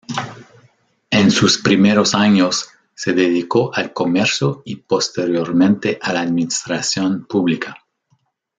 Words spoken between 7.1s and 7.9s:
pública.